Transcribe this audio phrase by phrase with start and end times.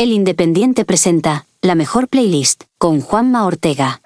[0.00, 4.00] El Independiente presenta la mejor playlist con Juanma Ortega.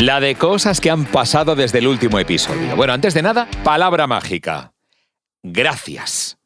[0.00, 2.74] La de cosas que han pasado desde el último episodio.
[2.74, 4.72] Bueno, antes de nada, palabra mágica.
[5.44, 6.36] Gracias.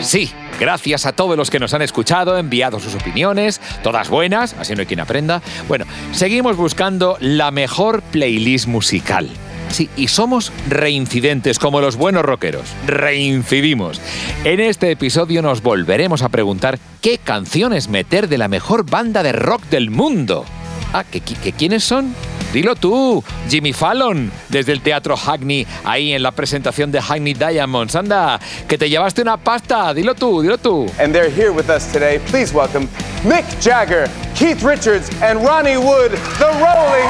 [0.00, 4.74] Sí, gracias a todos los que nos han escuchado, enviado sus opiniones, todas buenas, así
[4.74, 5.42] no hay quien aprenda.
[5.68, 9.28] Bueno, seguimos buscando la mejor playlist musical.
[9.70, 12.64] Sí, y somos reincidentes como los buenos rockeros.
[12.86, 14.00] Reincidimos.
[14.44, 19.32] En este episodio nos volveremos a preguntar qué canciones meter de la mejor banda de
[19.32, 20.44] rock del mundo.
[20.92, 22.14] Ah, ¿que, que quiénes son?
[22.52, 27.94] Dilo tú, Jimmy Fallon, desde el Teatro Hackney, ahí en la presentación de Hackney Diamonds.
[27.94, 30.90] Anda, que te llevaste una pasta, dilo tú, dilo tú.
[30.98, 32.18] And they're here with us today.
[32.30, 32.88] Please welcome
[33.24, 37.09] Mick Jagger, Keith Richards, and Ronnie Wood, the Rolling.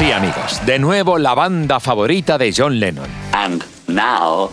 [0.00, 3.06] Sí, amigos, de nuevo la banda favorita de John Lennon.
[3.32, 4.50] And now,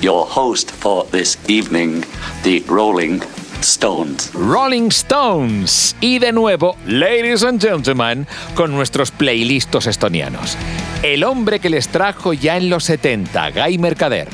[0.00, 2.02] your host for this evening,
[2.44, 3.20] the Rolling
[3.62, 4.30] Stones.
[4.32, 5.96] Rolling Stones.
[6.00, 10.56] Y de nuevo, ladies and gentlemen, con nuestros playlistos estonianos.
[11.02, 14.28] El hombre que les trajo ya en los 70, Guy Mercader.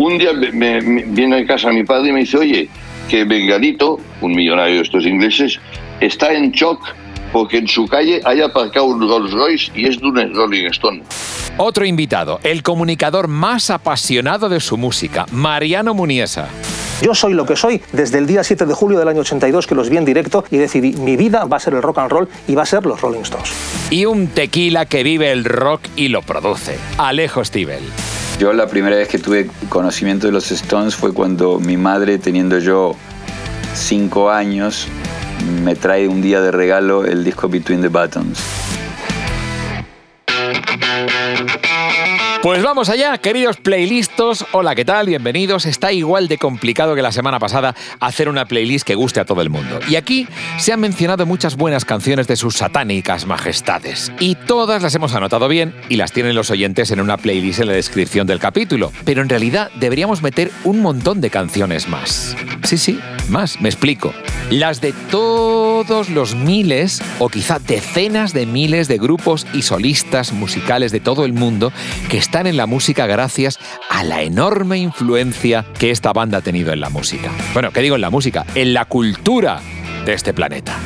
[0.00, 2.68] Un día me, me- me- viene a casa mi padre y me dice, oye,
[3.08, 5.60] que Bengalito, un millonario de estos ingleses,
[6.00, 6.80] está en shock
[7.34, 11.02] porque en su calle hay aparcado un Rolls Royce y es de un Rolling Stone.
[11.56, 16.46] Otro invitado, el comunicador más apasionado de su música, Mariano Muniesa.
[17.02, 19.74] Yo soy lo que soy desde el día 7 de julio del año 82 que
[19.74, 22.28] los vi en directo y decidí mi vida va a ser el rock and roll
[22.46, 23.50] y va a ser los Rolling Stones.
[23.90, 27.82] Y un tequila que vive el rock y lo produce, Alejo Stivel.
[28.38, 32.60] Yo la primera vez que tuve conocimiento de los Stones fue cuando mi madre, teniendo
[32.60, 32.94] yo
[33.74, 34.86] cinco años,
[35.44, 38.63] me trae un día de regalo el disco Between the Buttons.
[42.44, 44.44] Pues vamos allá, queridos playlistos.
[44.52, 45.06] Hola, ¿qué tal?
[45.06, 45.64] Bienvenidos.
[45.64, 49.40] Está igual de complicado que la semana pasada hacer una playlist que guste a todo
[49.40, 49.80] el mundo.
[49.88, 50.28] Y aquí
[50.58, 54.12] se han mencionado muchas buenas canciones de sus satánicas majestades.
[54.20, 57.68] Y todas las hemos anotado bien y las tienen los oyentes en una playlist en
[57.68, 58.92] la descripción del capítulo.
[59.06, 62.36] Pero en realidad deberíamos meter un montón de canciones más.
[62.64, 64.12] Sí, sí, más, me explico.
[64.50, 70.92] Las de todos los miles o quizá decenas de miles de grupos y solistas musicales
[70.92, 71.72] de todo el mundo
[72.10, 73.58] que están en la música gracias
[73.88, 77.30] a la enorme influencia que esta banda ha tenido en la música.
[77.52, 78.44] Bueno, ¿qué digo en la música?
[78.54, 79.60] En la cultura
[80.04, 80.76] de este planeta.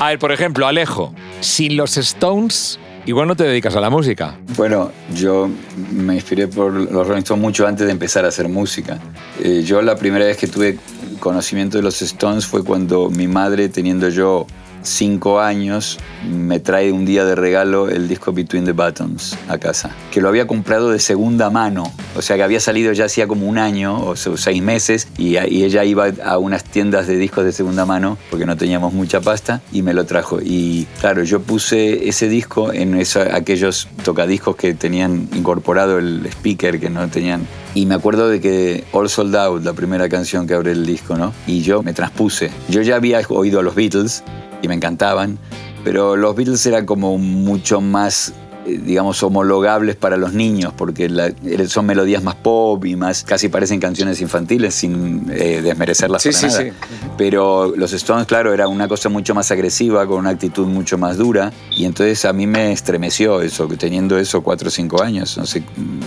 [0.00, 4.36] A ver, por ejemplo, Alejo, sin los Stones, igual no te dedicas a la música.
[4.56, 5.48] Bueno, yo
[5.92, 8.98] me inspiré por los Rolling Stones mucho antes de empezar a hacer música.
[9.42, 10.78] Eh, yo la primera vez que tuve
[11.20, 14.46] conocimiento de los Stones fue cuando mi madre, teniendo yo
[14.86, 15.98] cinco años,
[16.30, 20.28] me trae un día de regalo el disco Between the Buttons a casa, que lo
[20.28, 23.98] había comprado de segunda mano, o sea que había salido ya hacía como un año
[24.00, 27.84] o se- seis meses y, y ella iba a unas tiendas de discos de segunda
[27.86, 30.38] mano porque no teníamos mucha pasta y me lo trajo.
[30.42, 36.78] Y claro, yo puse ese disco en esa- aquellos tocadiscos que tenían incorporado el speaker
[36.80, 37.46] que no tenían.
[37.74, 41.16] Y me acuerdo de que All Sold Out, la primera canción que abre el disco,
[41.16, 41.34] ¿no?
[41.46, 42.50] Y yo me transpuse.
[42.68, 44.22] Yo ya había oído a los Beatles
[44.62, 45.38] y me encantaban,
[45.84, 48.32] pero los Beatles eran como mucho más
[48.66, 51.32] digamos, homologables para los niños, porque la-
[51.68, 56.38] son melodías más pop y más, casi parecen canciones infantiles sin eh, desmerecerlas Sí, para
[56.40, 56.62] sí, nada.
[56.62, 56.70] sí.
[57.16, 61.16] Pero los Stones, claro, era una cosa mucho más agresiva, con una actitud mucho más
[61.16, 65.36] dura, y entonces a mí me estremeció eso, que teniendo eso cuatro o cinco años,
[65.38, 65.62] no sé,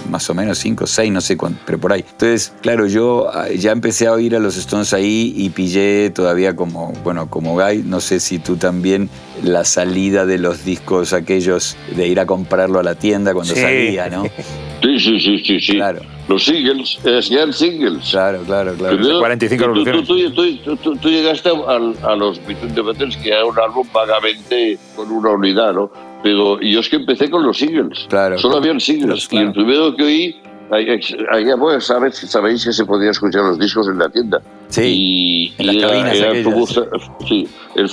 [0.09, 2.03] más o menos cinco, seis, no sé cuánto, pero por ahí.
[2.12, 6.56] Entonces, claro, yo ah, ya empecé a oír a los Stones ahí y pillé todavía
[6.56, 9.09] como, bueno, como Guy, no sé si tú también,
[9.44, 13.61] la salida de los discos aquellos de ir a comprarlo a la tienda cuando Sí.
[13.61, 14.23] salía, ¿no?
[14.81, 15.73] Sí, sí, sí, sí, sí.
[15.73, 16.00] Claro.
[16.29, 18.11] Los singles, eh, eran singles.
[18.11, 18.95] Claro, claro, claro.
[18.95, 20.33] Primero, 45 tú- tú, revoluciones.
[20.33, 23.85] tú, tú- tú- tú llegaste al- a, los Between the Buttons, que era un álbum
[23.94, 25.91] vagamente con una unidad, ¿no?
[26.23, 28.06] Pero yo es que empecé con los singles.
[28.07, 28.38] Claro.
[28.38, 29.09] Solo habían singles.
[29.09, 29.53] Los- Y el claro.
[29.53, 30.35] primero que oí,
[30.71, 30.88] ahí-
[31.29, 34.42] ahí, pues, sabes, sabéis que se podía escuchar los discos en la tienda.
[34.69, 36.45] Sí, Y, en las y era- cabinas era el.
[36.45, 37.89] Faubourg- sí, el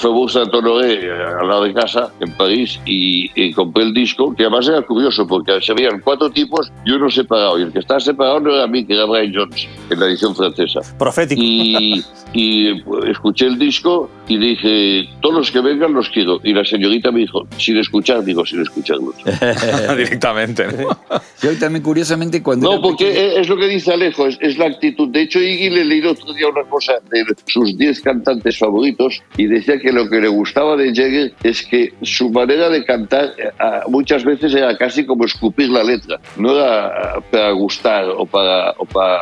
[0.84, 4.82] eh, al lado de casa, en París, y, y compré el disco, que además era
[4.82, 7.58] curioso, porque se veían cuatro tipos y uno separado.
[7.58, 10.06] Y el que estaba separado no era a mí, que era Brian Jones, en la
[10.06, 10.80] edición francesa.
[10.98, 11.40] Profético.
[11.42, 12.02] Y,
[12.32, 16.40] y, pues, escuché el disco y dije, todos los que vengan los quiero.
[16.44, 19.14] Y la señorita me dijo, sin escuchar, digo, sin escucharlos.
[19.96, 20.66] Directamente.
[20.66, 20.88] ¿no?
[21.42, 22.66] Yo también, curiosamente, cuando.
[22.68, 25.08] No, era porque pequeño- es lo que dice Alejo, es, es la actitud.
[25.08, 26.64] De hecho, Iggy le leí otro día una
[27.10, 31.64] de sus 10 cantantes favoritos y decía que lo que le gustaba de Jagger es
[31.64, 33.50] que su manera de cantar eh,
[33.88, 36.20] muchas veces era casi como escupir la letra.
[36.36, 39.20] No era para gustar o para, o para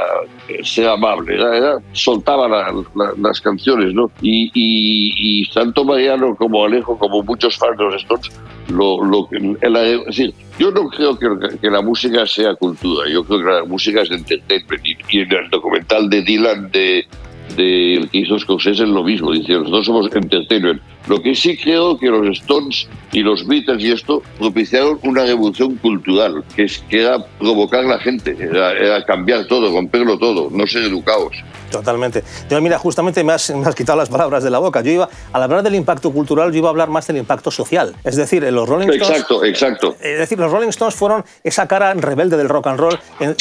[0.62, 2.48] ser amable, era, soltaba
[3.16, 4.10] las canciones, ¿no?
[4.20, 8.30] Y, y, tanto Mariano como Alejo, como muchos fans de los Stones,
[8.68, 11.28] lo, lo, es decir, yo no creo que,
[11.60, 14.82] que, la música sea cultura, yo creo que la música es entertainment.
[15.10, 17.06] Y, en el documental de Dylan de,
[17.56, 20.80] de hizo Scorsese es lo mismo, dice, nosotros somos entertainment.
[21.06, 25.76] Lo que sí creo que los Stones y los Beatles y esto propiciaron una revolución
[25.76, 30.48] cultural, que, es, que era provocar a la gente, era, era cambiar todo, romperlo todo,
[30.50, 31.36] no ser educados.
[31.78, 32.22] Totalmente.
[32.48, 34.80] Yo, mira, justamente me has, me has, quitado las palabras de la boca.
[34.82, 37.96] Yo iba, al hablar del impacto cultural, yo iba a hablar más del impacto social.
[38.04, 39.10] Es decir, los Rolling Stones.
[39.10, 39.96] Exacto, exacto.
[40.00, 42.98] Es decir, los Rolling Stones fueron esa cara rebelde del rock and roll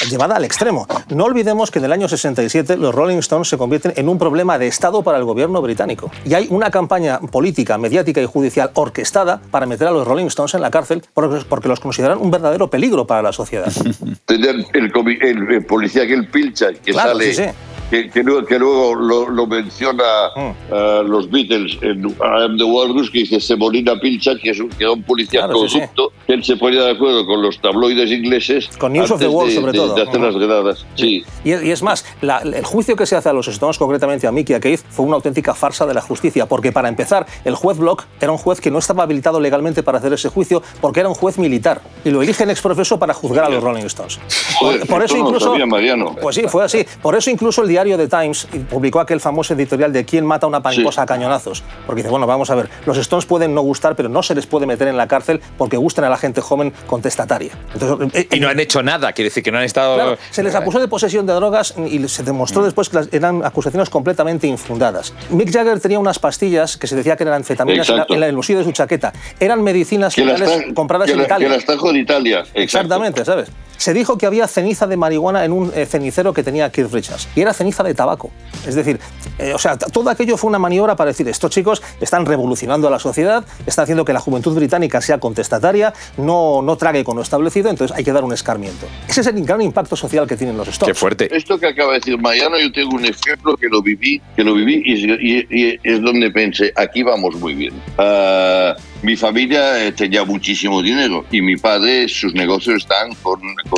[0.09, 0.87] llevada al extremo.
[1.09, 4.57] No olvidemos que en el año 67 los Rolling Stones se convierten en un problema
[4.57, 6.09] de Estado para el gobierno británico.
[6.25, 10.53] Y hay una campaña política, mediática y judicial orquestada para meter a los Rolling Stones
[10.53, 13.71] en la cárcel porque, los consideran un verdadero peligro para la sociedad.
[14.27, 17.33] el, el, policía que el pilcha, que sale.
[17.33, 17.49] Sí, sí
[17.93, 20.03] que, que, luego lo, lo menciona
[20.35, 24.69] uh, los Beatles en I Am the Walrus, que dice Semolina Pilcha, que, es un,
[24.69, 26.23] que era un policía claro, corrupto, sí, sí.
[26.25, 28.67] que él se ponía de acuerdo con los tabloides ingleses.
[28.79, 29.93] Con News of the World, de, sobre de, todo.
[29.93, 31.23] De hacer las granadas, sí.
[31.43, 34.31] Y, y, es más, la, el juicio que se hace a los Stones, concretamente a
[34.31, 37.53] Mickey y a Keith, fue una auténtica farsa de la justicia, porque para empezar, el
[37.53, 41.01] juez Block era un juez que no estaba habilitado legalmente para hacer ese juicio, porque
[41.01, 44.19] era un juez militar, y lo eligen exprofeso para juzgar a los Rolling Stones.
[44.57, 45.51] Joder, por, por eso no incluso...
[45.51, 46.15] Sabía, Mariano.
[46.19, 46.83] Pues sí, fue así.
[47.01, 50.49] Por eso incluso el diario The Times publicó aquel famoso editorial de quién mata a
[50.49, 51.03] una mariposa sí.
[51.03, 51.63] a cañonazos.
[51.85, 54.45] Porque dice, bueno, vamos a ver, los Stones pueden no gustar, pero no se les
[54.45, 57.53] puede meter en la cárcel porque gustan a la gente joven contestataria.
[57.73, 59.95] Entonces, eh, y no han hecho nada, quiere decir que no han estado...
[59.95, 62.65] Claro, se les acusó de posesión de drogas y se demostró mm.
[62.65, 65.13] después que eran acusaciones completamente infundadas.
[65.29, 68.59] Mick Jagger tenía unas pastillas que se decía que eran anfetaminas en, la, el bolsillo
[68.59, 69.13] de su chaqueta.
[69.39, 71.47] Eran medicinas que está, compradas que en la, Italia.
[71.47, 72.39] Que las trajo de Italia.
[72.53, 72.59] Exacto.
[72.61, 73.49] Exactamente, ¿sabes?
[73.77, 77.27] Se dijo que había ceniza de marihuana en un eh, cenicero que tenía Keith Richards.
[77.35, 78.29] Y era ceniza de tabaco.
[78.67, 78.99] Es decir,
[79.39, 82.91] eh, o sea, todo aquello fue una maniobra para decir, estos chicos están revolucionando a
[82.91, 87.21] la sociedad, están haciendo que la juventud británica sea contestataria, no, no trague con lo
[87.21, 88.85] establecido, entonces hay que dar un escarmiento.
[89.07, 90.93] Ese es el gran impacto social que tienen los Stones.
[90.93, 91.35] Qué fuerte.
[91.35, 94.53] Esto que acaba de decir Mariano, yo tengo un ejemplo que lo viví, que lo
[94.53, 97.73] viví y, y, y es donde pensé, aquí vamos muy bien.
[97.97, 103.09] Uh, mi familia eh, tenía muchísimo dinero y mi padre, sus negocios están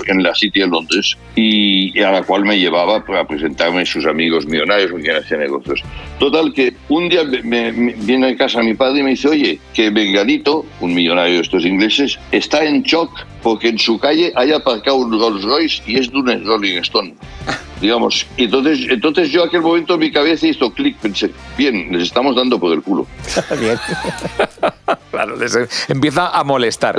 [0.08, 3.86] en la City de Londres y, y, a la cual me llevaba para presentarme a
[3.86, 5.82] sus amigos millonarios con quien hacía negocios.
[6.20, 9.60] Total que un día me, me, viene a casa mi padre y me dice, oye,
[9.74, 14.52] que Bengalito, un millonario de estos ingleses, está en shock porque en su calle hay
[14.52, 17.14] aparcado un Rolls Royce y es de un Rolling Stone.
[17.82, 22.36] Digamos, entonces, entonces yo aquel momento en mi cabeza hizo clic, pensé, bien, les estamos
[22.36, 23.06] dando por el culo.
[23.60, 23.78] bien.
[25.16, 25.58] claro, les
[25.88, 26.96] empieza a molestar.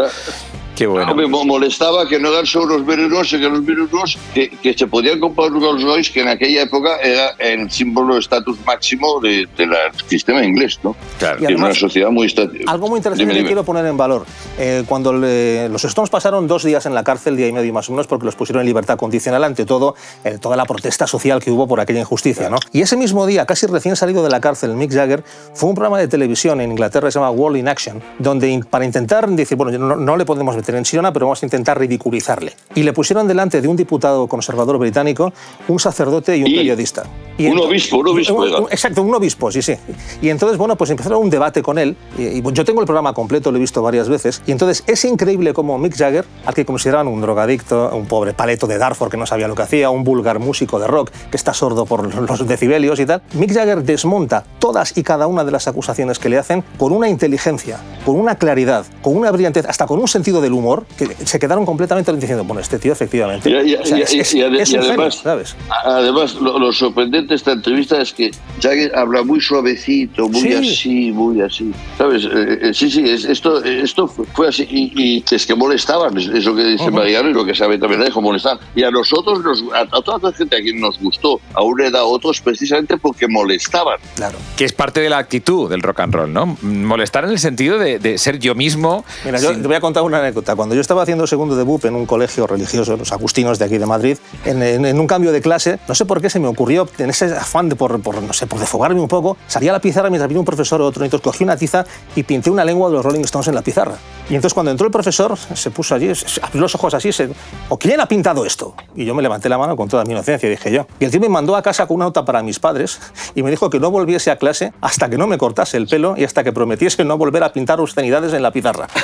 [0.76, 1.14] Qué bueno.
[1.14, 5.18] Me molestaba que no eran solo los venenos, que los venenos que, que, se podían
[5.18, 9.48] comprar un Rolls Royce, que en aquella época era el símbolo de estatus máximo del
[9.56, 9.66] de,
[10.06, 10.94] sistema inglés, ¿no?
[11.18, 11.40] Claro.
[11.40, 12.70] Y además, una sociedad muy estática.
[12.70, 14.26] Algo muy interesante dime, que quiero poner en valor.
[14.58, 17.88] Eh, cuando le, los Stones pasaron dos días en la cárcel, día y medio más
[17.88, 19.94] o menos, porque los pusieron en libertad condicional ante todo,
[20.24, 22.58] eh, toda la protesta social que hubo por aquella injusticia, ¿no?
[22.72, 25.24] Y ese mismo día, casi recién salido de la cárcel, Mick Jagger,
[25.54, 28.84] fue un programa de televisión en Inglaterra que se llama World in Action, donde para
[28.84, 32.54] intentar decir, bueno, no, no le podemos meter en Sirona, pero vamos a intentar ridiculizarle.
[32.74, 35.32] Y le pusieron delante de un diputado conservador británico,
[35.68, 37.04] un sacerdote y un y periodista.
[37.38, 38.34] Y un entonces, obispo, un obispo.
[38.34, 39.74] Un, un, exacto, un obispo, sí, sí.
[40.22, 41.96] Y entonces, bueno, pues empezaron un debate con él.
[42.18, 44.42] Y, y, yo tengo el programa completo, lo he visto varias veces.
[44.46, 48.66] Y entonces es increíble cómo Mick Jagger, al que consideraban un drogadicto, un pobre paleto
[48.66, 51.52] de Darfur que no sabía lo que hacía, un vulgar músico de rock que está
[51.52, 55.68] sordo por los decibelios y tal, Mick Jagger desmonta todas y cada una de las
[55.68, 59.98] acusaciones que le hacen con una inteligencia, con una claridad, con una brillantez, hasta con
[59.98, 63.48] un sentido del humor, que se quedaron completamente diciendo, bueno, este tío efectivamente.
[63.50, 65.56] Y, además, genio, ¿sabes?
[65.84, 70.54] además lo, lo, sorprendente de esta entrevista es que Jagger habla muy suavecito, muy sí.
[70.54, 71.72] así, muy así.
[71.98, 72.24] ¿Sabes?
[72.24, 74.66] Eh, eh, sí, sí, es, esto, esto fue así.
[74.70, 76.92] Y, es que molestaban, es lo que dice uh -huh.
[76.92, 78.58] Mariano y lo que sabe también Alejo, molestaban.
[78.74, 81.86] Y a nosotros, nos, a, a, toda la gente a quien nos gustó, a una
[81.86, 83.98] edad a otros, precisamente porque molestaban.
[84.14, 84.38] Claro.
[84.56, 86.56] Que es parte de la actitud del rock and roll, ¿no?
[86.62, 89.04] Molestar en el sentido de, de ser yo mismo.
[89.24, 89.48] Mira, sin...
[89.48, 90.56] yo te voy a contar una anécdota anécdota.
[90.56, 93.78] Cuando yo estaba haciendo segundo de BUP en un colegio religioso, los agustinos de aquí
[93.78, 96.46] de Madrid, en, en- en un cambio de clase, no sé por qué se me
[96.48, 99.74] ocurrió, en ese afán de por, por, no sé, por defogarme un poco, salía a
[99.74, 101.84] la pizarra mientras vino un profesor o otro, entonces cogí una tiza
[102.14, 103.94] y pinté una lengua de los Rolling Stones en la pizarra.
[104.28, 107.28] Y entonces cuando entró el profesor, se puso allí, se- abrió los ojos así, se,
[107.68, 108.74] ¿o quién ha pintado esto?
[108.94, 110.86] Y yo me levanté la mano con toda mi inocencia, dije yo.
[111.00, 113.00] Y el tío me mandó a casa con una nota para mis padres
[113.34, 116.14] y me dijo que no volviese a clase hasta que no me cortase el pelo
[116.16, 118.86] y hasta que prometiese no volver a pintar obscenidades en la pizarra.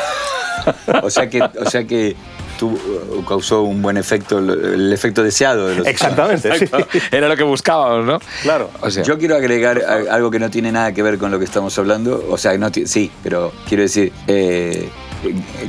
[1.03, 2.15] O sea que, o sea que
[2.59, 6.67] tú, uh, causó un buen efecto, el, efecto deseado de los Exactamente, sí.
[7.11, 8.19] Era lo que buscábamos, ¿no?
[8.43, 8.71] Claro.
[8.81, 11.45] O sea, Yo quiero agregar algo que no tiene nada que ver con lo que
[11.45, 12.25] estamos hablando.
[12.31, 14.89] O sea, no sí, pero quiero decir, eh,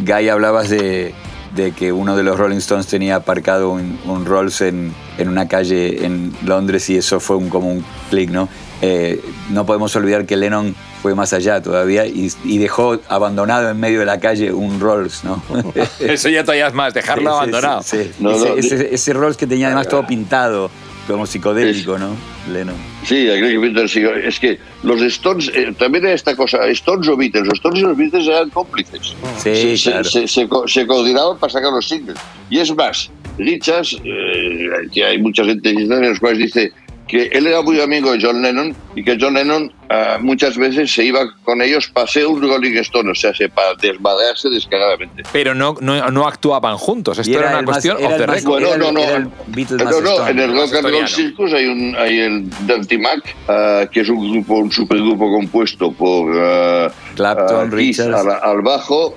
[0.05, 1.13] Guy, hablabas de,
[1.55, 5.47] de que uno de los Rolling Stones tenía aparcado un, un Rolls en, en una
[5.47, 8.49] calle en Londres y eso fue un, como un clic, ¿no?
[8.85, 13.79] Eh, no podemos olvidar que Lennon fue más allá todavía y, y dejó abandonado en
[13.79, 15.41] medio de la calle un Rolls, ¿no?
[16.01, 17.81] eso ya todavía es más, dejarlo Sí, abandonado.
[17.81, 18.11] sí, sí.
[18.19, 20.69] No, ese, no, ese- ese Rolls que tenía además todo pintado,
[21.07, 22.09] como psicodélico, ¿no?
[22.51, 22.75] Lennon.
[23.05, 23.25] Sí.
[23.27, 27.83] Es que los Stones, eh, también hay esta cosa, Stones o Beatles, los Stones y
[27.83, 29.13] los Beatles eran cómplices.
[29.41, 30.03] Sí, se, claro.
[30.03, 32.17] se, se se coordinaban para sacar los singles.
[32.49, 36.71] Y es más, Richards, eh, que hay mucha gente en los cuales dice
[37.13, 40.91] que él era muy amigo de John Lennon y que John Lennon ah, muchas veces
[40.93, 41.91] se iba con ellos
[42.27, 45.23] un Rolling Stone, o sea, se- para desmadrarse descaradamente.
[45.31, 47.17] Pero no, no, no actuaban juntos.
[47.19, 48.61] Esto Y era, era una el más- cuestión era más- record.
[48.63, 49.01] Bueno, Era no, el- no.
[49.01, 51.07] era el Beatles No, en el Rock and Roll.
[51.07, 55.91] Circus hay, un, hay el Dirty Mac, ah, que es un grupo, un supergrupo compuesto
[55.91, 58.15] por ah, Clapton, Richards.
[58.15, 59.15] al, al bajo,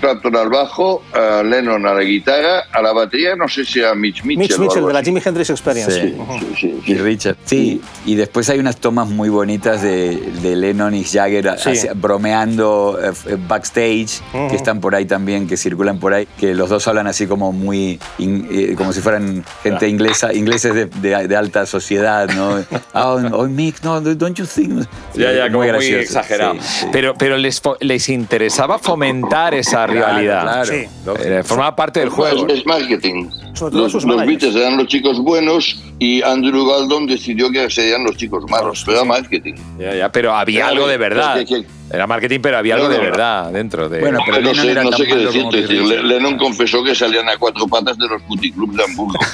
[0.00, 1.02] Clapton al bajo,
[1.44, 4.38] Lennon a la guitarra, a la batería, no sé si era Mitch Mitchell.
[4.38, 5.02] Mitch Mitchell, de la.
[5.02, 6.00] Jimi Hendrix Experience.
[6.00, 6.14] Sí.
[6.40, 6.92] Sí, sí, sí.
[6.92, 7.36] Y Richard.
[7.44, 11.70] Sí, y después hay unas tomas muy bonitas de, de Lennon y Jagger Sí.
[11.70, 14.48] hacia- bromeando eh, f- backstage, Ujú.
[14.50, 17.52] que están por ahí también, que circulan por ahí, que los dos hablan así como
[17.52, 22.64] muy, in- eh, como si fueran gente inglesa, ingleses de, de- de alta sociedad, ¿no?
[22.94, 24.84] Oh, oh, Mick, no, don't you think?
[25.14, 26.54] Ya, ya, como muy, gracioso, exagerado.
[26.54, 26.86] sí, sí.
[26.92, 30.42] Pero, pero les, les interesaba fomentar esa Claro, rivalidad.
[30.42, 30.84] claro, Sí.
[31.04, 31.24] lógico.
[31.28, 32.46] Eh, formaba parte del juego.
[32.48, 33.28] Es, es marketing.
[33.54, 34.26] Sobre todo Los, los.
[34.26, 39.04] Beatles eran los chicos buenos y Andrew Galdon decidió que serían los chicos malos, pero
[39.04, 39.54] marketing.
[39.78, 41.40] Ya, ya, pero había Pero, algo de verdad.
[41.40, 44.00] es que- que- Era marketing, pero había algo No, de verdad dentro de.
[44.00, 45.60] Bueno, pero no Lennon sé, era no sé qué decirte.
[45.62, 45.82] decir.
[46.04, 49.18] Lennon confesó que salían a cuatro patas de los puticlubs de Hamburgo.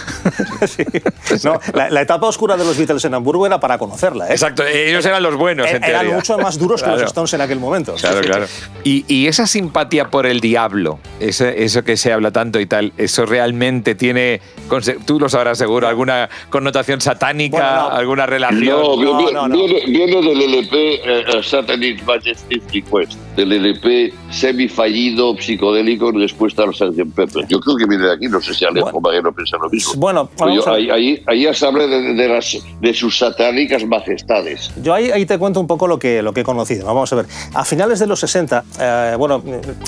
[0.66, 0.84] Sí.
[1.44, 4.26] No, la, la etapa oscura de los Beatles en Hamburgo era para conocerla.
[4.28, 4.32] ¿eh?
[4.32, 6.16] Exacto, ellos eran los buenos, en Er- Eran teoría.
[6.16, 7.00] mucho más duros que Claro.
[7.00, 7.94] los Stones en aquel momento.
[7.94, 8.46] Claro, claro.
[8.84, 12.92] Y, y esa simpatía por el diablo, ese- eso que se habla tanto y tal,
[12.98, 14.40] ¿eso realmente tiene,
[15.06, 17.96] tú lo sabrás seguro, alguna connotación satánica, Bueno, no.
[17.96, 18.80] alguna relación?
[18.82, 19.54] No, vi- No, vi- no, no.
[19.56, 22.04] Viene, viene del LP eh, eh, Satanist
[22.48, 27.14] Majesty's Request, del LP semifallido psicodélico en respuesta a los Sgt.
[27.14, 27.46] Pepper.
[27.48, 29.00] Yo creo que viene de aquí, no sé si Alejo Bueno.
[29.00, 29.92] Maguero piensa lo mismo.
[29.96, 32.94] Bueno, Pero vamos yo- a- ahí, ahí, ahí ya se habla de, de las, de
[32.94, 34.70] sus satánicas majestades.
[34.82, 36.82] Yo ahí, ahí te cuento un poco lo que, lo que he conocido.
[36.86, 36.94] ¿no?
[36.94, 37.26] Vamos a ver.
[37.54, 39.42] A finales de los 60, eh, bueno,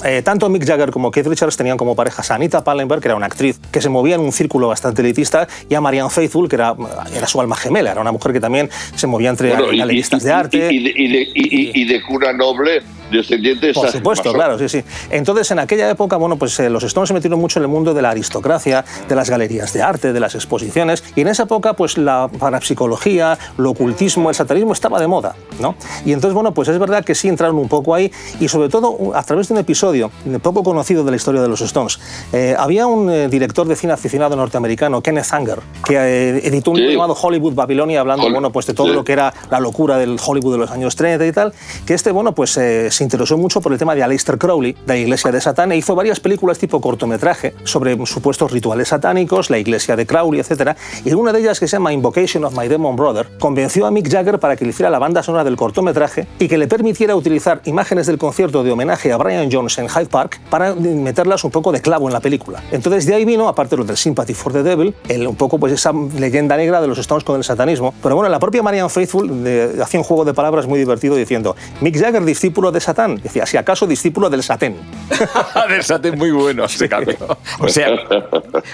[0.05, 3.17] eh, tanto Mick Jagger como Keith Richards tenían como parejas a Anita Pallenberg, que era
[3.17, 6.57] una actriz que se movía en un círculo bastante elitista, y a Marianne Faithfull, que
[6.57, 6.75] era,
[7.15, 10.33] era su alma gemela, era una mujer que también se movía entre Bueno, galeristas de
[10.33, 10.69] arte.
[10.73, 12.83] Y, y- y- y de cura doblé.
[13.13, 14.83] Descendiente de Por supuesto, claro, sí, sí.
[15.11, 17.95] Entonces, en aquella época, bueno, pues eh, los Stones se metieron mucho en el mundo
[17.95, 21.75] de la aristocracia, de las galerías de arte, de las exposiciones, y en esa época,
[21.75, 25.75] pues la parapsicología, el ocultismo, el satanismo estaba de moda, ¿no?
[26.05, 29.13] Y entonces, bueno, pues es verdad que sí entraron un poco ahí, y sobre todo
[29.15, 30.11] a través de un episodio
[30.43, 31.99] poco conocido de la historia de los Stones.
[32.33, 36.77] Eh, había un eh, director de cine aficionado norteamericano, Kenneth Anger, que eh, editó un
[36.77, 36.83] Sí.
[36.83, 38.93] libro llamado Hollywood Babilonia, hablando, Hol- bueno, pues de todo sí.
[38.95, 41.53] lo que era la locura del Hollywood de los años 30 y tal,
[41.87, 44.97] que este, bueno, pues eh, interesó mucho por el tema de Aleister Crowley, de la
[44.99, 49.97] iglesia de Satán, e hizo varias películas tipo cortometraje sobre supuestos rituales satánicos, la iglesia
[49.97, 50.77] de Crowley, etc.
[51.05, 53.91] Y en una de ellas, que se llama Invocation of My Demon Brother, convenció a
[53.91, 57.15] Mick Jagger para que le hiciera la banda sonora del cortometraje y que le permitiera
[57.17, 61.51] utilizar imágenes del concierto de homenaje a Brian Jones en Hyde Park para meterlas un
[61.51, 62.63] poco de clavo en la película.
[62.71, 65.59] Entonces de ahí vino, aparte de lo del Sympathy for the Devil, el, un poco
[65.59, 67.95] pues esa leyenda negra de los Stones con el satanismo.
[68.03, 71.57] Pero bueno, la propia Marianne Faithfull de- hacía un juego de palabras muy divertido diciendo
[71.81, 72.92] Mick Jagger, discípulo de Satán.
[73.23, 74.77] Decía, si acaso discípulo del Satén.
[75.69, 77.17] Del Satén muy bueno ese cambio.
[77.59, 77.91] O sea,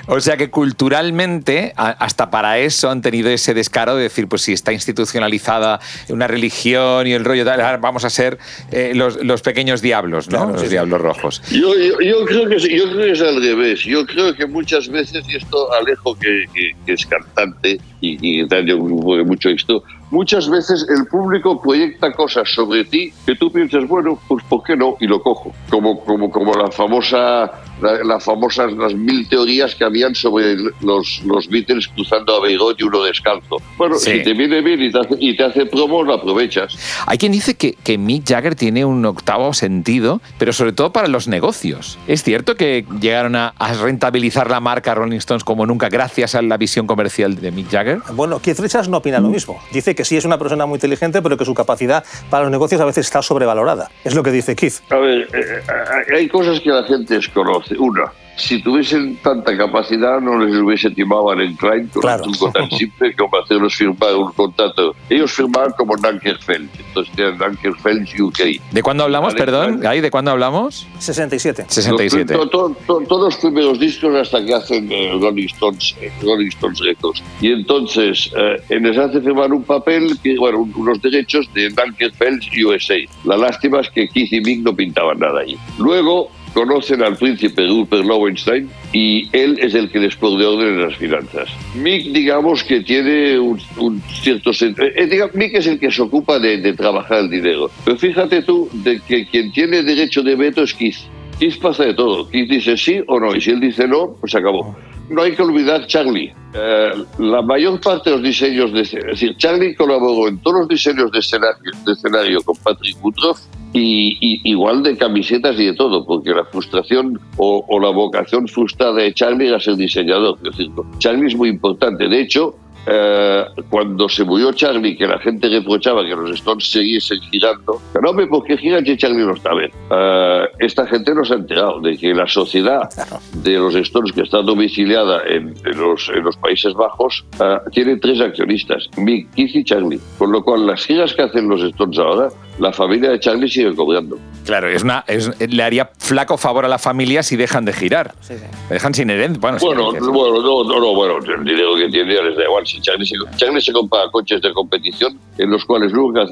[0.06, 4.52] o sea que culturalmente, hasta para eso han tenido ese descaro de decir, pues si
[4.52, 8.38] está institucionalizada una religión y el rollo tal, vamos a ser
[8.70, 10.38] eh, los, los pequeños diablos, ¿no?
[10.38, 10.72] Claro, los sí, sí.
[10.72, 11.42] diablos rojos.
[11.50, 13.80] Yo, yo, yo creo que, es- yo creo que es al revés.
[13.80, 18.46] Yo creo que muchas veces, y esto Alejo, que, que- que es cantante, y, y
[18.48, 24.18] fue mucho éxito, muchas veces el público proyecta cosas sobre ti que tú piensas, bueno,
[24.28, 24.96] pues ¿por qué no?
[25.00, 25.52] Y lo cojo.
[25.70, 31.22] Como, como, como la famosa, la, la famosas, las mil teorías que habían sobre los,
[31.24, 33.56] los Beatles cruzando a Beirut y uno descalzo.
[33.76, 34.12] Bueno, Sí.
[34.12, 36.76] si te viene bien y te hace, y te hace promos, lo aprovechas.
[37.06, 41.08] Hay quien dice que, que Mick Jagger tiene un octavo sentido, pero sobre todo para
[41.08, 41.98] los negocios.
[42.06, 46.42] ¿Es cierto que llegaron a, a rentabilizar la marca Rolling Stones como nunca gracias a
[46.42, 47.98] la visión comercial de Mick Jagger?
[48.14, 49.58] Bueno, Keith Richards no opina lo mismo.
[49.72, 52.80] Dice que sí es una persona muy inteligente, pero que su capacidad para los negocios
[52.80, 53.90] a veces está sobrevalorada.
[54.04, 54.74] Es lo que dice Keith.
[54.90, 57.67] A ver, eh, hay cosas que la gente desconoce.
[57.78, 62.24] Una, si tuviesen tanta capacidad no les hubiese timado a Alan Klein con Claro.
[62.24, 64.94] un truco tan simple como hacerlos firmar un contrato.
[65.10, 68.38] Ellos firmaban como Dunkerfeld, entonces tenían Dunkerfeld UK.
[68.70, 69.84] ¿De cuándo hablamos, perdón?
[69.84, 70.86] Ahí, ¿De cuándo hablamos?
[71.00, 71.64] 67.
[71.68, 72.34] 67.
[72.34, 76.48] Los- to- to- todos los primeros discos hasta que hacen eh, Rolling Stones, eh, Rolling
[76.48, 77.22] Stones Records.
[77.40, 82.42] Y entonces eh, les hace firmar un papel, que, bueno, un- unos derechos de Dunkerfeld
[82.64, 82.96] USA.
[83.24, 85.58] La lástima es que Keith y Mick no pintaban nada allí.
[85.78, 90.82] Luego conocen al príncipe Rupert Lowenstein y él es el que les pone orden en
[90.82, 91.48] las finanzas.
[91.74, 94.88] Mick, digamos que tiene un, un cierto sentido.
[95.34, 97.70] Mick es el que se ocupa de, de trabajar el dinero.
[97.84, 100.96] Pero fíjate tú de que quien tiene derecho de veto es Keith.
[101.38, 102.28] Keith pasa de todo.
[102.28, 104.76] Keith dice sí o no, y si él dice no, pues se acabó.
[105.08, 106.32] No hay que olvidar Charlie.
[106.54, 110.68] Eh, la mayor parte de los diseños, de, es decir, Charlie colaboró en todos los
[110.68, 113.40] diseños de escenario, de escenario con Patrick Woodruff
[113.72, 118.94] y igual de camisetas y de todo, porque la frustración o, o la vocación frustrada
[118.94, 120.38] de Charlie era ser diseñador.
[120.38, 122.08] Es decir, Charlie es muy importante.
[122.08, 122.56] De hecho,
[122.90, 128.10] eh, cuando se murió Charlie, que la gente reprochaba que los Stones siguiesen girando, no,
[128.10, 129.70] hombre, ¿por qué giran si Charlie no está bien?
[129.90, 132.88] Eh, esta gente no se ha enterado de que la sociedad
[133.34, 137.96] de los Stones, que está domiciliada en, en los, en los Países Bajos, eh, tiene
[137.98, 140.00] tres accionistas, Mick, Keith y Charlie.
[140.16, 142.28] Con lo cual, las giras que hacen los Stones ahora,
[142.58, 144.18] la familia de Charlie sigue cobrando.
[144.44, 148.14] Claro, es una, es- le haría flaco favor a la familia si dejan de girar.
[148.20, 148.44] Sí, sí.
[148.68, 149.38] Me dejan sin herencia.
[149.40, 152.66] Bueno, Bueno, bueno, no, no, no, bueno, el dinero que tiene les da igual.
[152.66, 156.26] Si Charlie se, Charlie se compra coches de competición en los cuales lo único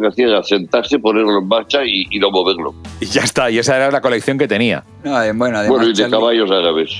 [0.00, 2.74] que, hacía era sentarse, ponerlo en marcha y, y no moverlo.
[3.00, 4.82] Y ya está, y esa era la colección que tenía.
[5.04, 6.90] No, bueno, además, bueno, y de Charlie, caballos árabes.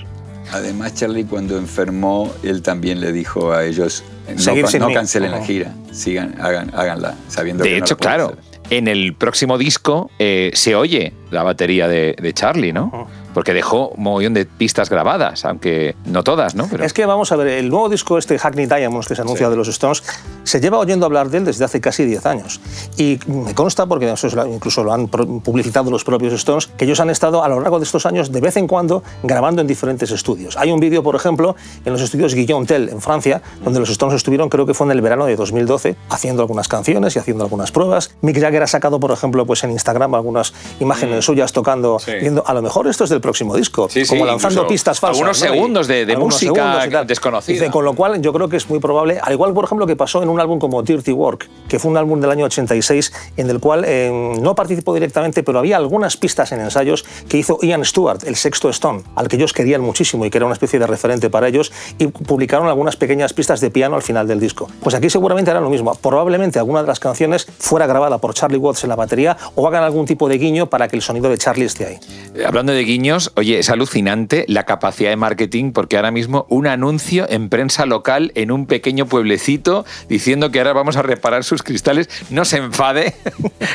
[0.52, 4.94] además Charlie cuando enfermó, él también le dijo a ellos, no, no mí.
[4.94, 8.49] cancelen la gira, sigan, hagan, háganla, sabiendo que De hecho, claro, hacer.
[8.70, 13.08] En el próximo disco eh, se oye la batería de, de Charlie, ¿no?
[13.34, 16.66] Porque dejó un montón de pistas grabadas, aunque no todas, ¿no?
[16.70, 19.48] Pero Es que vamos a ver, el nuevo disco este Hackney Diamonds que se anuncia
[19.48, 20.02] de los Stones
[20.44, 22.60] se lleva oyendo hablar de él desde hace casi 10 años.
[22.96, 26.84] Y me consta, porque eso es la- incluso lo han publicitado los propios Stones, que
[26.84, 29.66] ellos han estado a lo largo de estos años de vez en cuando grabando en
[29.68, 30.56] diferentes estudios.
[30.56, 34.16] Hay un vídeo, por ejemplo, en los estudios Guillaume Tell en Francia, donde los Stones
[34.16, 37.70] estuvieron, creo que fue en el verano de 2012, haciendo algunas canciones y haciendo algunas
[37.70, 38.14] pruebas.
[38.22, 42.12] Mick Jagger ha sacado, por ejemplo, pues en Instagram algunas imágenes suyas tocando, Sí.
[42.12, 45.18] diciendo, a lo mejor esto es del próximo disco, Sí, sí, como lanzando pistas falsas.
[45.18, 47.52] algunos segundos de- de algunos música segundos desconocida.
[47.54, 49.96] Dice, con lo cual yo creo que es muy probable, al igual por ejemplo que
[49.96, 53.50] pasó en un álbum como Dirty Work, que fue un álbum del año 86 en
[53.50, 57.84] el cual eh, no participó directamente, pero había algunas pistas en ensayos que hizo Ian
[57.84, 60.86] Stewart, el sexto Stone, al que ellos querían muchísimo y que era una especie de
[60.86, 64.68] referente para ellos, y publicaron algunas pequeñas pistas de piano al final del disco.
[64.82, 65.94] Pues aquí seguramente harán lo mismo.
[65.94, 69.82] Probablemente alguna de las canciones fuera grabada por Charlie Watts en la batería o hagan
[69.82, 71.98] algún tipo de guiño para que el sonido de Charlie esté ahí.
[72.34, 76.66] Eh, Hablando de guiños, oye, es alucinante la capacidad de marketing porque ahora mismo un
[76.66, 81.62] anuncio en prensa local en un pequeño pueblecito diciendo que ahora vamos a reparar sus
[81.62, 83.14] cristales, no se enfade.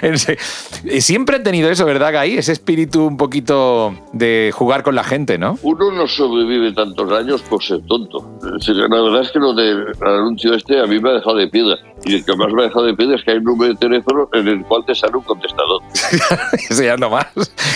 [0.02, 2.38] Eh, Siempre han tenido eso, ¿verdad, Guy?
[2.38, 5.58] Ese espíritu un poquito de jugar con la gente, ¿no?
[5.62, 8.40] Uno no sobrevive tantos años por ser tonto.
[8.60, 11.48] Es La verdad es que lo del anuncio este a mí me ha dejado de
[11.48, 11.78] piedra.
[12.04, 13.80] Y el que más me ha dejado de piedra es que hay un número de
[13.80, 15.82] teléfono en el cual te sale un contestador.
[16.70, 17.28] Eso ya no más.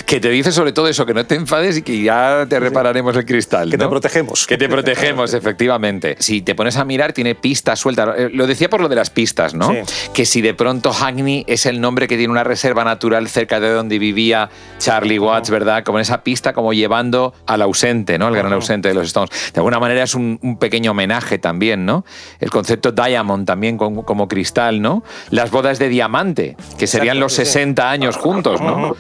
[0.06, 3.16] Que te dice sobre todo eso, que no te enfades y que ya te repararemos
[3.16, 3.72] el cristal.
[3.72, 4.46] Que te protegemos.
[4.46, 6.16] Que te protegemos, efectivamente.
[6.20, 8.10] Si te pones a mirar, tiene pistas sueltas.
[8.18, 9.70] Eh, Lo decía por lo de las pistas, ¿no?
[9.72, 9.78] Sí.
[10.14, 13.72] Que si de pronto Hackney es el nombre que tiene una reserva natural cerca de
[13.72, 15.84] donde vivía Charlie Watts, ¿verdad?
[15.84, 18.28] Como en esa pista, como llevando al ausente, ¿no?
[18.28, 19.32] El gran ausente de los Stones.
[19.52, 22.06] De alguna manera es un, un pequeño homenaje también, ¿no?
[22.40, 25.04] El concepto Diamond también como, como cristal, ¿no?
[25.32, 27.54] Las bodas de diamante, que serían los sí, sí.
[27.54, 28.96] 60 años juntos, ¿no?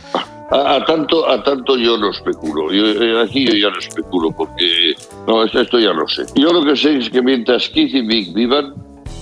[0.52, 2.72] A, a tanto, a tanto yo no especulo.
[2.72, 4.94] Yo, eh, aquí yo ya no especulo porque
[5.28, 6.26] no, esto, esto ya lo sé.
[6.36, 8.74] Yo lo que sé es que mientras Keith y Mick vivan,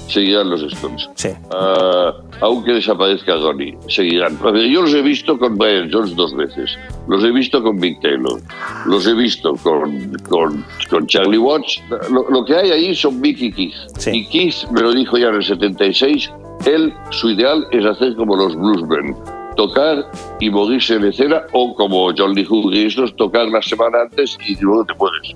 [0.07, 1.09] seguirán los Stones.
[1.15, 1.29] Sí.
[1.51, 4.39] Ah, aunque desaparezca Ronnie, seguirán.
[4.71, 6.77] Yo los he visto con Brian Jones dos veces.
[7.07, 8.39] Los he visto con Mick Taylor.
[8.85, 11.81] Los he visto con, con, con Charlie Watts.
[12.09, 13.75] Lo, lo que hay ahí son Mick y Keith.
[13.97, 14.11] Sí.
[14.11, 16.31] Y Keith me lo dijo ya en el 76.
[16.65, 19.15] Él, su ideal es hacer como los bluesmen.
[19.57, 24.37] Tocar y morirse en escena, o como John Lee Hooker y tocar la semana antes
[24.47, 25.35] y luego te mueres.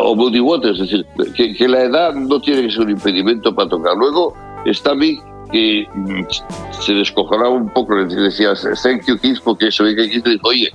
[0.00, 3.54] O Buddy Waters, es decir, que, que la edad no tiene que ser un impedimento
[3.54, 3.96] para tocar.
[3.96, 6.22] Luego está Mick que mm,
[6.70, 10.48] se descojonaba un poco, le decía, thank you Keith, porque se ve que Keith dijo,
[10.48, 10.72] oye,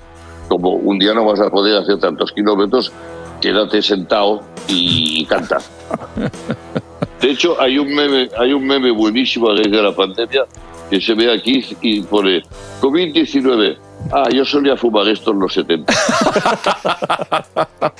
[0.47, 2.91] como un día no vas a poder hacer tantos kilómetros,
[3.41, 5.59] quédate sentado y canta.
[7.21, 10.45] De hecho, hay un meme, hay un meme buenísimo desde la pandemia
[10.89, 12.43] que se ve aquí y pone
[12.81, 13.77] COVID-19.
[14.11, 15.93] Ah, yo solía fumar esto en los 70.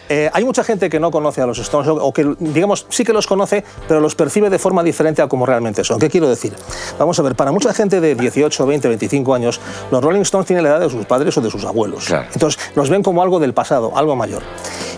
[0.10, 3.13] Eh, hay mucha gente que no conoce a los Stones o que, digamos, sí que
[3.13, 5.99] los conoce, pero los percibe de forma diferente a como realmente son.
[5.99, 6.53] ¿Qué quiero decir?
[6.99, 10.63] Vamos a ver, para mucha gente de 18, 20, 25 años, los Rolling Stones tienen
[10.63, 12.06] la edad de sus padres o de sus abuelos.
[12.06, 12.27] Claro.
[12.34, 14.41] Entonces, los ven como algo del pasado, algo mayor.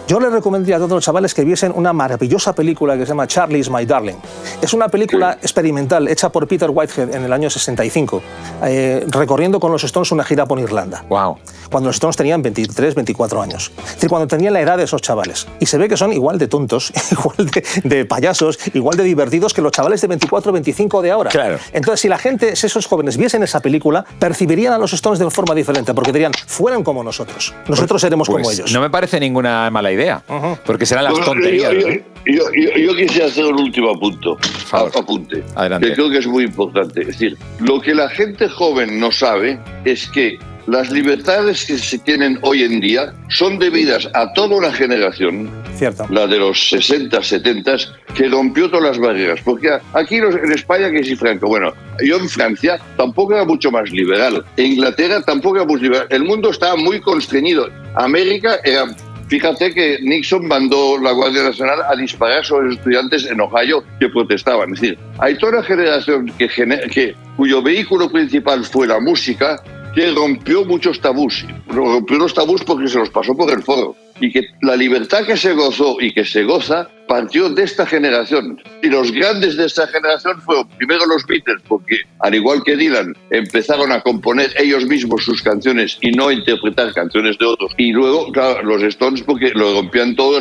[0.07, 3.27] Yo les recomendaría a todos los chavales que viesen una maravillosa película que se llama
[3.27, 4.17] Charlie's My Darling.
[4.61, 8.21] Es una película experimental hecha por Peter Whitehead en el año 65,
[8.63, 11.37] eh, recorriendo con los Stones una gira por Irlanda Wow.
[11.71, 13.71] cuando los Stones tenían 23, 24 años.
[13.85, 15.47] Es decir, cuando tenían la edad de esos chavales.
[15.59, 19.53] Y se ve que son igual de tontos, igual de, de payasos, igual de divertidos
[19.53, 21.29] que los chavales de 24, 25 de ahora.
[21.31, 21.57] Claro.
[21.73, 25.29] Entonces, si la gente, si esos jóvenes viesen esa película, percibirían a los Stones de
[25.29, 27.53] forma diferente, porque dirían, fueran como nosotros.
[27.67, 28.71] Nosotros seremos como Pues ellos.
[28.73, 30.57] no me parece ninguna mala idea, Ujú.
[30.65, 31.73] porque serán las Bueno, tonterías.
[31.73, 31.89] Yo, yo,
[32.25, 34.91] yo, yo- yo quisiera hacer un último apunto, favor.
[34.97, 35.87] apunte, Adelante.
[35.87, 37.01] que creo que es muy importante.
[37.01, 41.97] Es decir, lo que la gente joven no sabe es que las libertades que se
[41.99, 46.05] tienen hoy en día son debidas a toda una generación Cierto.
[46.09, 47.77] la de los 60, 70,
[48.15, 49.39] que rompió todas las barreras.
[49.43, 51.73] Porque aquí en España, que sí, Franco, bueno,
[52.03, 54.43] yo en Francia tampoco era mucho más liberal.
[54.57, 56.07] En Inglaterra tampoco era mucho liberal.
[56.09, 57.69] El mundo estaba muy constreñido.
[57.95, 58.85] América era...
[59.27, 64.07] Fíjate que Nixon mandó la Guardia Nacional a disparar sobre los estudiantes en Ohio que
[64.07, 64.71] protestaban.
[64.75, 69.59] Es decir, hay toda una generación que, gene- que, cuyo vehículo principal fue la música
[69.95, 71.45] que rompió muchos tabús.
[71.67, 73.95] Rompió los tabús porque se los pasó por el foro.
[74.19, 78.61] Y que la libertad que se gozó y que se goza partió de esta generación.
[78.81, 83.13] Y los grandes de esta generación fueron primero los Beatles, porque al igual que Dylan,
[83.29, 87.73] empezaron a componer ellos mismos sus canciones y no interpretar canciones de otros.
[87.77, 90.39] Y luego, claro, los Stones, porque lo rompían todo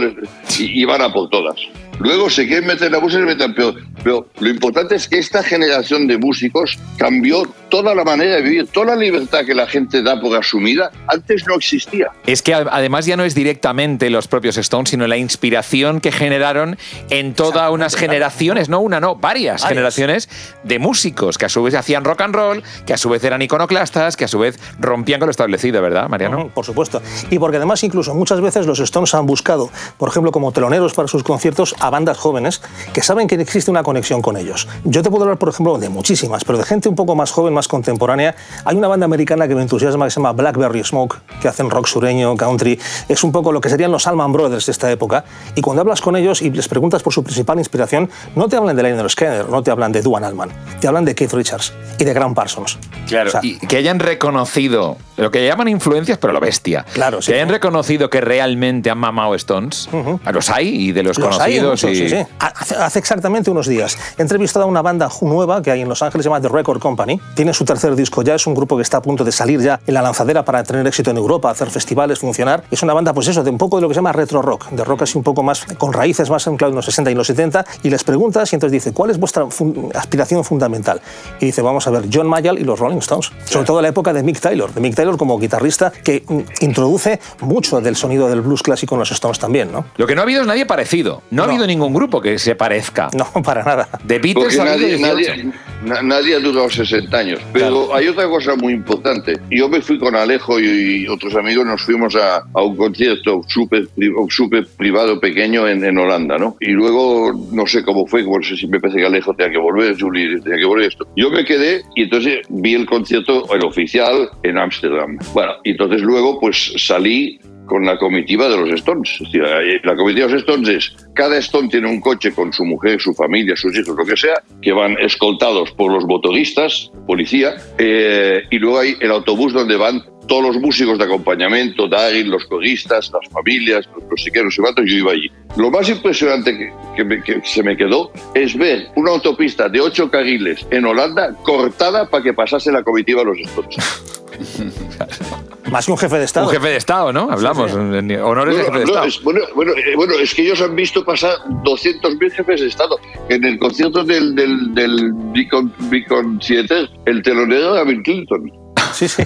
[0.59, 1.57] y iban a por todas.
[1.99, 5.19] Luego se quieren meter la música y se meten, pero, pero lo importante es que
[5.19, 9.67] esta generación de músicos cambió toda la manera de vivir, toda la libertad que la
[9.67, 12.11] gente da por asumida, antes no existía.
[12.27, 16.79] Es que además ya no es directamente los propios Stones, sino la inspiración que generaron
[17.11, 19.69] en todas unas generaciones, no una, no, varias, Varias.
[19.69, 20.29] generaciones
[20.63, 23.43] de músicos que a su vez hacían rock and roll, que a su vez eran
[23.43, 26.49] iconoclastas, que a su vez rompían con lo establecido, ¿verdad, Mariano?
[26.55, 27.03] Por supuesto.
[27.31, 31.09] Y porque además incluso muchas veces los Stones han buscado, por ejemplo, como teloneros para
[31.09, 32.63] sus conciertos a bandas jóvenes
[32.95, 34.67] que saben que existe una conexión con ellos.
[34.85, 37.53] Yo te puedo hablar, por ejemplo, de muchísimas, pero de gente un poco más joven,
[37.53, 38.35] más contemporánea.
[38.65, 41.87] Hay una banda americana que me entusiasma que se llama Blackberry Smoke, que hacen rock
[41.87, 42.81] sureño, country.
[43.07, 45.27] Es un poco lo que serían los Allman Brothers de esta época.
[45.55, 48.77] Y cuando hablas con ellos y les preguntas por su principal inspiración, no te hablan
[48.77, 52.05] de Lionel Skinner, no te hablan de Duan Allman, te hablan de Keith Richards y
[52.05, 52.79] de Graham Parsons.
[53.07, 56.85] Claro, O sea, y que hayan reconocido lo que llaman influencias, pero lo bestia.
[56.93, 57.55] Claro, sí, Que hayan ¿no?
[57.55, 59.89] reconocido que realmente han mamado Stones.
[59.93, 60.21] Ujú.
[60.33, 61.85] Los hay y de los, Los hay, conocidos.
[61.85, 61.97] muchos, y...
[61.97, 62.27] sí, sí.
[62.41, 66.03] Hace, hace exactamente unos días he entrevistado a una banda nueva que hay en Los
[66.03, 67.21] Ángeles, se llama The Record Company.
[67.35, 69.81] Tiene su tercer disco ya, es un grupo que está a punto de salir ya
[69.87, 72.65] en la lanzadera para tener éxito en Europa, hacer festivales, funcionar.
[72.71, 74.69] Es una banda, pues eso, de un poco de lo que se llama retro rock,
[74.71, 77.65] de rock así un poco más, con raíces más en los 60 y los 70.
[77.83, 81.01] Y les preguntas y entonces dice, ¿cuál es vuestra fun- aspiración fundamental?
[81.41, 83.31] Y dice, vamos a ver, John Mayall y los Rolling Stones.
[83.45, 86.25] Sobre todo la época de Mick Taylor, de Mick Taylor como guitarrista que
[86.61, 89.85] introduce mucho del sonido del blues clásico en los Stones también, ¿no?
[89.97, 91.23] Lo que no ha habido es nadie parecido.
[91.31, 91.53] No, ha No.
[91.53, 93.09] habido ningún grupo que se parezca.
[93.15, 93.89] No, para nada.
[94.05, 95.37] De Beatles ha habido nadie, 18.
[95.37, 95.53] nadie,
[95.85, 97.41] na- nadie ha durado 60 años.
[97.53, 99.39] Pero hay otra cosa muy importante.
[99.51, 103.89] Yo me fui con Alejo y, otros amigos, nos fuimos a, a un concierto súper
[104.31, 106.57] súper privado, pequeño, en, en Holanda, ¿no?
[106.61, 109.59] Y luego, no sé cómo fue, no sé si me parece que Alejo tenía que
[109.59, 111.07] volver, Julie tenía que volver esto.
[111.17, 114.94] Yo me quedé y entonces vi el concierto, el oficial, en Ámsterdam.
[115.33, 119.11] Bueno, y entonces luego, pues salí con la comitiva de los Stones.
[119.21, 122.63] Es decir, la comitiva de los Stones es, cada Stone tiene un coche con su
[122.65, 127.55] mujer, su familia, sus hijos, lo que sea, que van escoltados por los motoristas, policía,
[127.79, 132.45] eh, y luego hay el autobús donde van todos los músicos de acompañamiento, Daryl, los
[132.47, 135.31] coristas, las familias, los no sé cuántos, yo iba allí.
[135.57, 139.81] Lo más impresionante que, que me- que se me quedó es ver una autopista de
[139.81, 143.77] ocho carriles en Holanda cortada para que pasase la comitiva a los Stones.
[145.71, 146.47] Más que un jefe de Estado.
[146.47, 147.31] Un jefe de Estado, ¿no?
[147.31, 147.71] Hablamos.
[147.71, 147.77] sí.
[148.17, 149.07] honores de jefe de no, Estado.
[149.07, 152.99] es, bueno, bueno, eh, bueno, es que ellos han visto pasar 200.000 jefes de Estado.
[153.29, 158.53] En el concierto del, del, del Beacon, Beacon Theater, el telonero era Bill Clinton.
[158.93, 159.23] Sí, sí.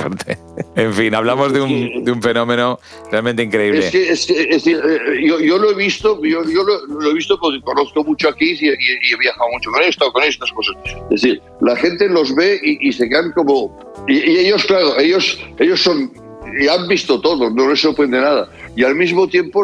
[0.00, 0.38] Fuerte.
[0.76, 2.78] En fin, hablamos de un, de un fenómeno
[3.10, 3.78] realmente increíble.
[3.86, 4.76] Es que, es que- es eh,
[5.26, 8.52] yo, yo lo he visto, yo, yo lo, lo he visto porque conozco mucho aquí
[8.60, 10.74] y, y- y he viajado mucho con esto, con estas cosas.
[11.10, 13.78] Es decir, la gente los ve y, y se quedan como...
[14.08, 16.12] Y, y ellos, claro, ellos, ellos son...
[16.60, 18.50] Y han visto todo, no les sorprende nada.
[18.76, 19.62] Y al mismo tiempo,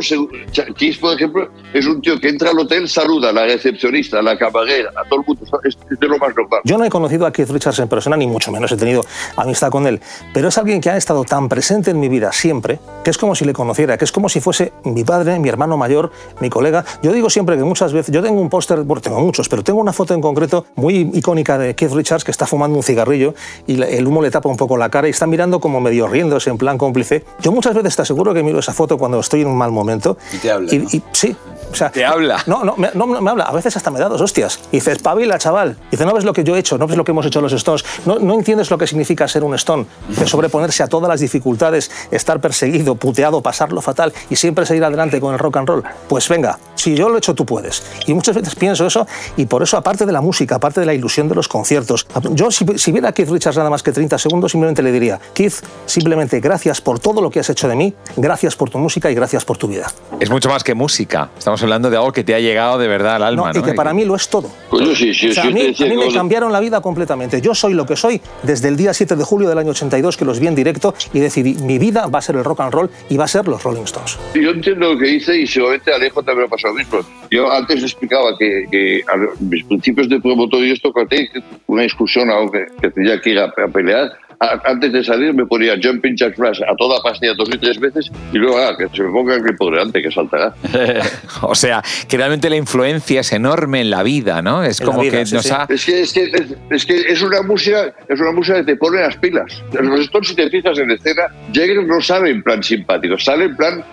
[0.77, 4.23] Keith, por ejemplo, es un tío que entra al hotel, saluda a la recepcionista, a
[4.23, 5.45] la camarera, a todo el mundo.
[5.65, 6.61] Es, de lo más normal.
[6.65, 9.05] Yo no he conocido a Keith Richards en persona, ni mucho menos he tenido
[9.37, 10.01] amistad con él,
[10.35, 13.35] pero es alguien que ha estado tan presente en mi vida siempre, que es como
[13.35, 16.85] si le conociera, que es como si fuese mi padre, mi hermano mayor, mi colega.
[17.03, 19.81] Yo digo siempre que muchas veces, yo tengo un póster, bueno, tengo muchos, pero tengo
[19.81, 23.35] una foto en concreto muy icónica de Keith Richards que está fumando un cigarrillo
[23.67, 26.51] y el humo le tapa un poco la cara y está mirando como medio riéndose
[26.51, 27.25] en plan cómplice.
[27.41, 30.17] Yo muchas veces te aseguro que miro esa foto cuando estoy en un mal momento.
[30.33, 30.89] Y te habla, Y, ¿no?
[30.93, 31.37] y- sí.
[31.71, 32.43] O sea, Te habla.
[32.47, 33.45] No, no, me, no, me habla.
[33.45, 34.61] A veces hasta me da dos hostias.
[34.73, 35.77] Y dice, espabila, chaval.
[35.91, 37.53] Dice, no ves lo que yo he hecho, no ves lo que hemos hecho los
[37.53, 37.85] Stones.
[38.05, 39.87] No, no entiendes lo que significa ser un Stone.
[40.09, 45.21] De sobreponerse a todas las dificultades, estar perseguido, puteado, pasarlo fatal y siempre seguir adelante
[45.21, 45.85] con el rock and roll.
[46.09, 47.83] Pues venga, si yo lo he hecho, tú puedes.
[48.07, 50.95] Y muchas veces pienso eso y por eso, aparte de la música, aparte de la
[50.95, 54.19] ilusión de los conciertos, yo si, si viera a Keith Richards nada más que 30
[54.19, 55.55] segundos, simplemente le diría, Keith,
[55.87, 59.15] simplemente gracias por todo lo que has hecho de mí, gracias por tu música y
[59.15, 59.87] gracias por tu vida.
[60.21, 61.31] Es mucho más que música.
[61.37, 63.61] Estamos hablando de algo que te ha llegado de verdad al alma, No, ¿no?
[63.61, 64.51] y que para mí lo es todo.
[64.71, 67.41] Coño, sí, sí, O sea, sí, a mí, a que me cambiaron la vida completamente.
[67.41, 70.25] Yo soy lo que soy desde el día 7 de julio del año 82 que
[70.25, 72.91] los vi en directo y decidí mi vida va a ser el rock and roll
[73.09, 74.19] y va a ser los Rolling Stones.
[74.35, 77.01] Yo entiendo lo que dice y seguramente Alejo también ha pasado lo mismo.
[77.31, 81.29] Yo antes explicaba que, que a mis principios de promotor y esto, tenía
[81.67, 85.47] una discusión algo que, que tenía que ir a, a pelear, antes de salir me
[85.47, 88.89] ponía Jumping Jack Flash a toda pastilla dos y tres veces y luego ah, que
[88.95, 90.55] se me ponga delante, que saltará.
[91.43, 94.63] o sea, que realmente la influencia es enorme en la vida, ¿no?
[94.63, 95.53] Es En como vida, que sí, nos sí.
[95.53, 95.67] ha...
[95.69, 98.77] Es que es, que, es, es que es una música es una música que te
[98.77, 99.63] pone las pilas.
[99.73, 103.57] Los Stones, si te fijas en escena, Jagger no sale en plan simpático, sale en
[103.57, 103.85] plan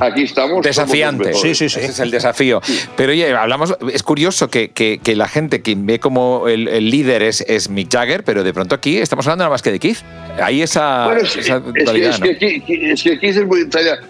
[0.00, 0.62] aquí estamos.
[0.62, 1.34] Desafiante.
[1.34, 1.80] Sí, sí, sí.
[1.80, 2.60] Ese es el desafío.
[2.96, 6.90] Pero oye, hablamos, es curioso que, que- que la gente que ve como el, el
[6.90, 9.78] líder es, es Mick Jagger, pero de pronto aquí estamos hablando nada más que de
[9.78, 9.98] Keith.
[10.42, 12.24] Hay esa, Bueno, es, esa es que, dualidad, es, ¿no?
[12.26, 13.64] que, aquí- es que Keith es muy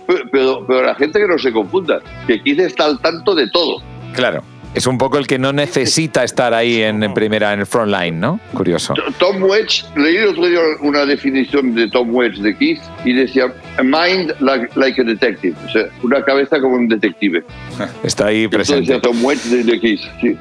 [0.07, 3.49] pero, pero, pero la gente que no se confunda, que Keith está al tanto de
[3.51, 3.83] todo.
[4.15, 4.43] Claro.
[4.75, 7.93] Es un poco el que no necesita estar ahí en, en primera, en el front
[7.93, 8.41] line, ¿no?
[8.55, 8.95] Curioso.
[9.19, 13.53] Tom Waits, leí el otro día una definición de Tom Waits de Keith y decía,
[13.77, 17.45] a mind like, like a detective, o sea, una cabeza como un detective.
[18.03, 18.81] Está ahí presente.
[18.81, 20.37] decía Tom Waits de, de Keith, sí.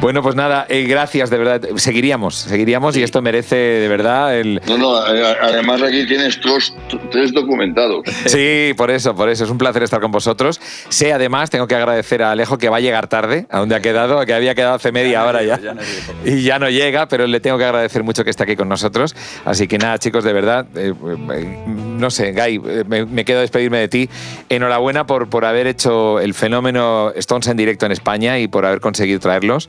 [0.00, 1.62] Bueno, pues nada, eh, gracias, de verdad.
[1.76, 4.60] Seguiríamos, seguiríamos y esto merece de verdad el...
[4.66, 6.74] No, no, además aquí tienes tres,
[7.10, 8.04] tres documentados.
[8.26, 9.44] Sí, por eso, por eso.
[9.44, 10.60] Es un placer estar con vosotros.
[10.88, 13.80] Sé, además, tengo que agradecer a Alejo que va a llegar tarde, a donde ha
[13.80, 15.58] quedado, que había quedado hace media hora ya.
[15.60, 15.80] Ya no.
[16.24, 19.14] Y ya no llega, pero le tengo que agradecer mucho que esté aquí con nosotros.
[19.44, 20.92] Así que nada, chicos, de verdad, eh,
[21.34, 24.10] eh, no sé, Guy, eh, me, me quedo a despedirme de ti.
[24.48, 28.80] Enhorabuena por, por haber hecho el fenómeno Stones en directo en España y por haber
[28.80, 29.68] conseguido traerlos,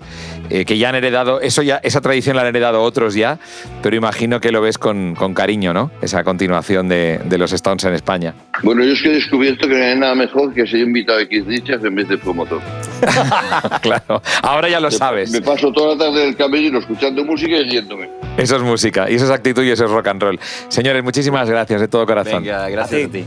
[0.50, 3.38] eh, que ya han heredado, eso ya, esa tradición la han heredado otros ya,
[3.84, 5.92] pero imagino que lo ves con, con cariño, ¿no?
[6.02, 8.34] Esa continuación de, de los Stones en España.
[8.64, 11.24] Bueno, yo es que he descubierto que no hay nada mejor que ser invitado a
[11.24, 12.62] Richards en vez de promotor.
[13.84, 15.30] claro, ahora ya lo sabes.
[15.30, 18.10] Me paso toda la tarde en el camerino escuchando música y riéndome.
[18.38, 20.40] Eso es música, y eso es actitud y eso es rock and roll.
[20.70, 22.42] Señores, muchísimas gracias de todo corazón.
[22.44, 23.26] Venga, gracias a ti.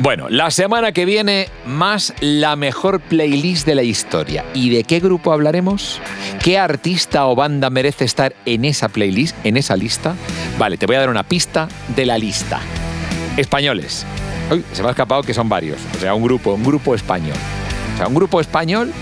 [0.00, 4.44] Bueno, la semana que viene, más la mejor playlist de la historia.
[4.54, 6.00] ¿Y de qué grupo hablaremos?
[6.42, 10.14] ¿Qué artista o banda merece estar en esa playlist, en esa lista?
[10.56, 12.60] Vale, te voy a dar una pista de la lista.
[13.36, 14.06] Españoles.
[14.52, 15.78] Uy, se me ha escapado que son varios.
[15.96, 17.36] O sea, un grupo, un grupo español.
[17.98, 18.92] Sea, un grupo español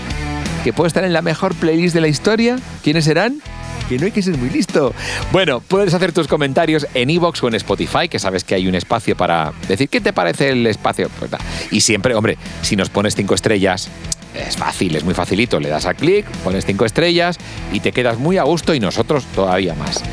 [0.63, 2.57] que puede estar en la mejor playlist de la historia.
[2.83, 3.41] ¿Quiénes serán?
[3.87, 4.91] Que no hay que ser muy listo.
[5.31, 8.73] Bueno, puedes hacer tus comentarios en iVoox o en Spotify, que sabes que hay un
[8.73, 11.09] espacio para decir qué te parece el espacio.
[11.19, 11.29] Pues
[11.69, 13.87] y siempre, hombre, si nos pones cinco estrellas,
[14.33, 15.59] es fácil, es muy facilito.
[15.59, 17.37] Le das a clic, pones cinco estrellas
[17.71, 20.03] y te quedas muy a gusto y nosotros todavía más.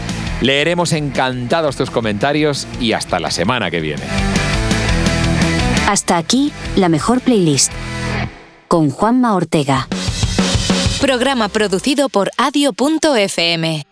[0.42, 4.02] Leeremos encantados tus comentarios y hasta la semana que viene.
[5.88, 7.72] Hasta aquí, la mejor playlist.
[8.74, 9.86] Con Juanma Ortega.
[11.00, 13.86] Programa producido por adio.fm.